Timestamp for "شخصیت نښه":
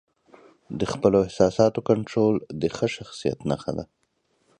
2.95-3.71